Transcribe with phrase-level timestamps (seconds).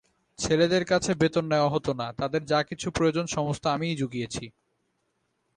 [0.39, 4.45] ছেলেদের কাছে বেতন নেওয়া হত না, তাদের যা-কিছু প্রয়োজন সমস্ত আমিই জুগিয়েছি।